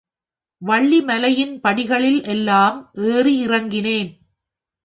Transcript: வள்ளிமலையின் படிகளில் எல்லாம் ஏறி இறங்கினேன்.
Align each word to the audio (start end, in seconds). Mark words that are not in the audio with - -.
வள்ளிமலையின் 0.61 1.59
படிகளில் 1.59 2.23
எல்லாம் 2.23 2.91
ஏறி 2.93 3.47
இறங்கினேன். 3.47 4.11